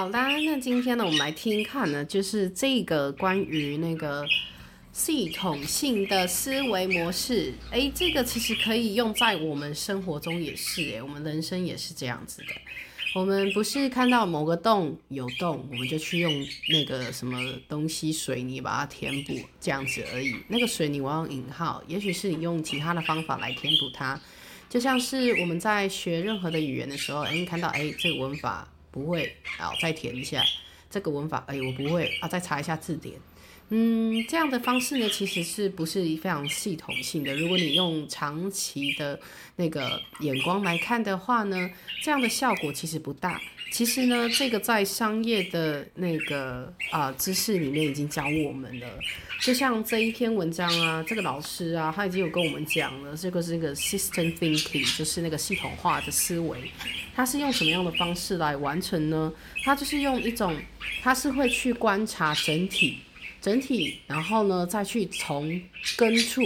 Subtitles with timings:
[0.00, 4.26] 好啦，那今天呢，我们来听看呢，就是这个关于那个
[4.94, 7.52] 系统性的思维模式。
[7.70, 12.54] 诶，这个其实可以用在我们生活中也是，诶，我们人生也是这样子的。
[13.14, 16.32] 我们不是看到某个洞有洞，我们就去用
[16.70, 17.38] 那个什么
[17.68, 20.34] 东西水泥把它填补这样子而已。
[20.48, 24.18] 那个水泥我用引号，也许是你用其他的方法来填补它。
[24.70, 30.42] 就像是我们在学任何的语言的时候，哎，你看到哎这个文法不会，好再填一下
[30.90, 33.14] 这个文法，哎我不会啊，再查一下字典。
[33.72, 37.36] 嗯，这样的方式呢，其实是不是非常系统性的？
[37.36, 39.18] 如果你用长期的
[39.54, 41.70] 那个眼光来看的话呢，
[42.02, 43.40] 这样的效果其实不大。
[43.70, 48.88] 其实呢，这个在商业的那个啊知识里面已经教我们了。
[49.40, 56.58] 就像这一篇文章啊，这个老师啊，他已经有跟我们讲了，这个是一个 system thinking，就是那个系统化的思维。
[57.14, 59.32] 他是用什么样的方式来完成呢？
[59.62, 60.56] 他就是用一种，
[61.00, 62.98] 他是会去观察整体，
[63.40, 65.60] 整体，然后呢再去从
[65.96, 66.42] 根处。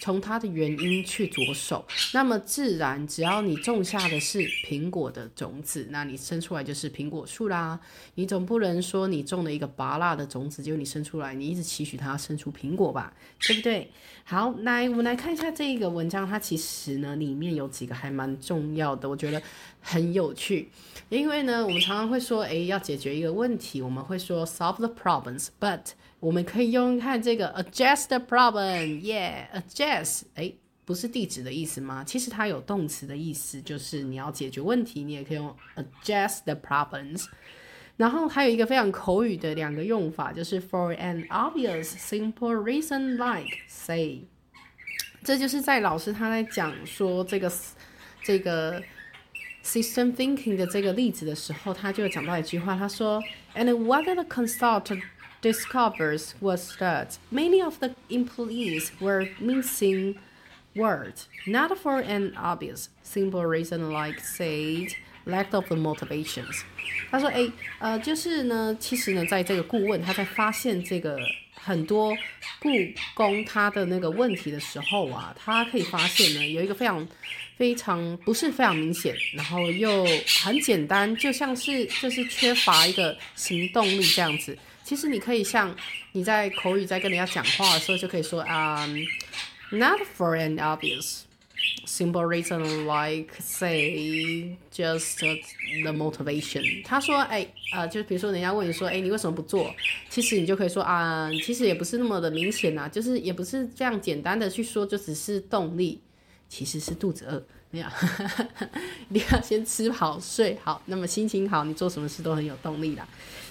[0.00, 7.78] 从它的原因去着手，那么自然，只要你种下的是苹果的种子，那你生出来就是苹果树啦。
[8.14, 13.90] 你总不能说你种了一个拔辣的种子，结果你生出来，你一直期许它生出苹果吧，对不对？
[14.22, 19.42] 好，来我们来看一下这一个文章，它其实呢里面有几个还蛮重要的，我觉得
[19.80, 20.70] 很有趣。
[21.08, 25.80] 因为呢，我们常常会说，诶，要解决一个问题，我们会说 solve the problems，but
[26.20, 30.52] 我们可以用看这个 adjust the problem，yeah，adjust，哎，
[30.84, 32.02] 不是地址的意思吗？
[32.04, 37.26] 其实它有动词的意思，就是你要解决问题，你也可以用 adjust the problems。
[37.96, 44.22] 然后还有一个非常口语的两个用法，就是 for an obvious simple reason like say，
[45.24, 47.52] 这就是在老师他在讲说这个
[48.22, 48.80] 这个
[49.64, 53.22] system thinking 的这个例子的时候，他就讲到一句话，他说
[53.54, 55.02] ，and whether the consultant
[55.40, 60.16] discovers was that many of the employees were missing
[60.74, 64.88] words, not for an obvious, simple reason like, say,
[65.26, 66.62] lack of the motivations.
[67.10, 71.18] 他说：“哎，呃，就是呢，其实呢，在这个顾问他在发现这个
[71.54, 72.16] 很多
[72.60, 72.68] 故
[73.14, 77.06] 宫他的那个问题的时候啊，他可以发现呢，有一个非常
[77.56, 80.04] 非常不是非常明显，然后又
[80.42, 84.56] 很简单，就像是就是缺乏一个行动力这样子。”
[84.88, 85.76] 其实你可以像
[86.12, 88.86] 你在口语在跟人家讲话的时候，就可以说啊
[89.70, 91.24] ，not for an obvious
[91.84, 95.18] simple reason like say just
[95.82, 96.82] the motivation。
[96.86, 99.70] 他说，哎，呃，就比如说人家问你说，哎，你为什么不做？
[100.08, 106.00] 其实你就可以说啊，其实也不是那么的明显呐，就是也不是这样简单的去说，就只是动力，
[106.48, 107.46] 其实是肚子饿。
[107.70, 107.86] 没有，
[109.10, 113.06] 你要先吃好睡好，那么心情好，你做什么事都很有动力啦。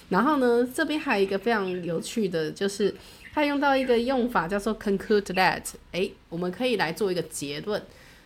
[0.10, 2.96] 然后呢，这边还有一个非常有趣的，就是
[3.34, 5.62] 它用到一个用法叫做 conclude that。
[5.92, 7.80] 哎，我们可以来做一个结论。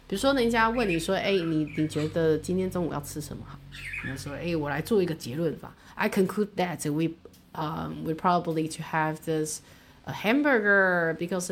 [0.08, 3.60] 比如说，人家问你说，哎，你你觉得今天中午要吃什么好？
[4.06, 5.74] 你说，哎，我来做一个结论法。
[5.96, 7.12] I conclude that we
[7.54, 9.60] um we probably to have this
[10.06, 11.48] a hamburger because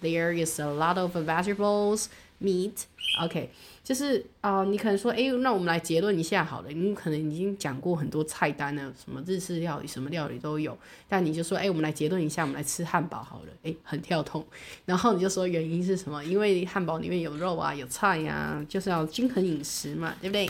[0.00, 2.06] there is a lot of vegetables
[2.42, 2.72] meat.
[3.20, 3.50] OK。
[3.84, 6.68] 就是啊，你可能说，哎，那我们来结论一下好了。
[6.70, 10.78] 你可能已经讲过很多菜单了，什么日式料理，什么料理都有。
[11.08, 13.48] 但你就说，哎，我们来结论一下，我们来吃汉堡好了。
[13.64, 14.46] 哎，很跳痛。
[14.84, 16.24] 然后你就说原因是什么？
[16.24, 20.48] 因为汉堡里面有肉啊，有菜呀，就是要均衡饮食嘛，对不对？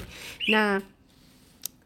[0.49, 0.81] 那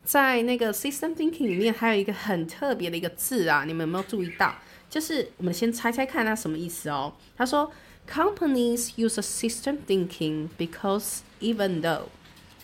[0.03, 4.53] 在那个 system thinking 里面还有一个很特别的一个字啊，你们有没有注意到？
[4.91, 7.15] 就是我们先猜猜看它什么意思哦。
[7.37, 7.71] 他说。
[8.08, 12.10] Companies use a system thinking because even though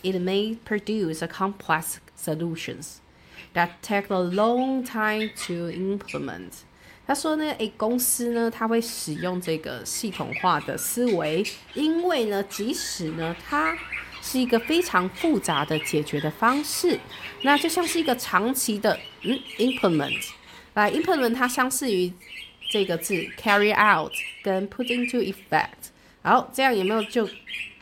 [0.02, 3.00] it may produce a complex solutions
[3.54, 6.50] that take a long time to implement，
[7.06, 13.74] 他说呢，诶，公司呢，它会使用这个系统化的思维，因为呢，即使呢，它
[14.20, 17.00] 是一个非常复杂的解决的方式，
[17.42, 20.28] 那就像是一个长期的嗯 implement，
[20.74, 22.12] 来 implement 它相似于。
[22.73, 24.11] 这个字 carry out
[24.41, 25.91] 跟 put into effect，
[26.23, 27.29] 好，这样有没有就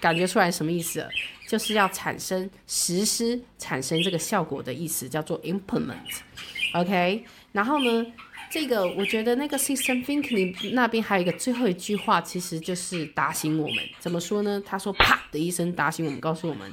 [0.01, 1.07] 感觉出来什么意思？
[1.47, 7.23] 就是要产生实施、产生这个效果的意思，叫做 implement，OK。
[7.53, 8.05] 然后呢，
[8.49, 13.77] 这个我觉得那个 system thinking 那边还有一个最后一句话，其实就是打醒我们。
[13.97, 14.61] 怎么说呢？
[14.65, 16.69] 他说啪的一声打醒我们，告诉我们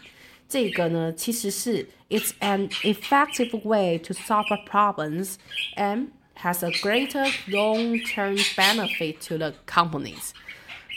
[0.49, 5.35] 这个呢，其实是 it's an effective way to solve problems
[5.76, 6.09] and
[6.43, 10.32] has a greater long-term benefit to the companies.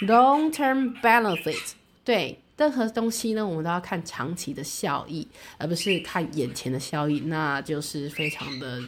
[0.02, 1.74] Long-term benefit，
[2.04, 5.28] 对任何东西呢，我们都要看长期的效益，
[5.58, 8.82] 而不是看眼前的效益，那就是非常的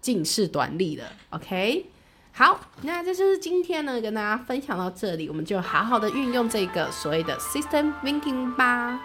[0.00, 1.10] 近视短利的。
[1.30, 1.86] OK，
[2.32, 9.00] 好，那这就是今天呢跟大家分享到这里，我们就好好的运用这个所谓的 system thinking 吧。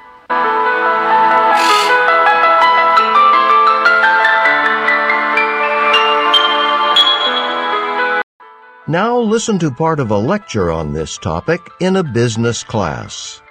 [8.89, 13.41] Now listen to part of a lecture on this topic in a business class.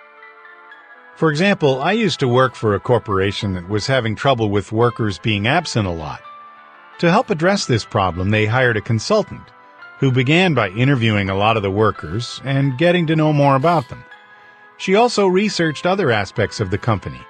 [1.14, 5.18] For example, I used to work for a corporation that was having trouble with workers
[5.18, 6.22] being absent a lot.
[7.00, 9.42] To help address this problem, they hired a consultant
[9.98, 13.90] who began by interviewing a lot of the workers and getting to know more about
[13.90, 14.02] them.
[14.78, 17.20] She also researched other aspects of the company,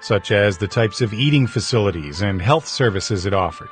[0.00, 3.70] such as the types of eating facilities and health services it offered.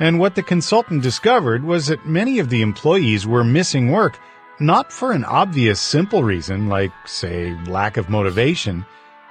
[0.00, 4.18] And what the consultant discovered was that many of the employees were missing work
[4.60, 8.84] not for an obvious simple reason like, say, lack of motivation,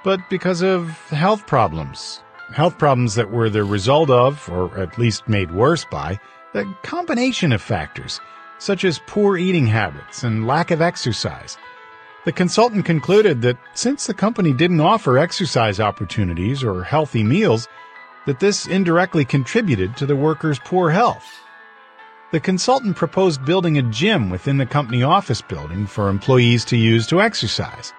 [0.04, 2.22] but because of health problems.
[2.54, 6.18] Health problems that were the result of, or at least made worse by,
[6.54, 8.20] a combination of factors,
[8.58, 11.58] such as poor eating habits and lack of exercise.
[12.24, 17.68] The consultant concluded that since the company didn't offer exercise opportunities or healthy meals,
[18.28, 21.40] that this indirectly contributed to the workers' poor health.
[22.30, 27.06] The consultant proposed building a gym within the company office building for employees to use
[27.06, 27.94] to exercise,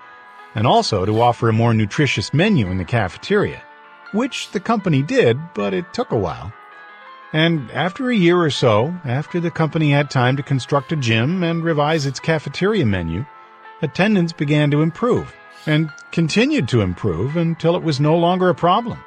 [0.53, 3.59] and also to offer a more nutritious menu in the cafeteria,
[4.11, 6.53] which the company did, but it took a while.
[7.33, 11.41] And after a year or so, after the company had time to construct a gym
[11.41, 13.25] and revise its cafeteria menu,
[13.81, 15.33] attendance began to improve,
[15.65, 19.03] and continued to improve until it was no longer a problem.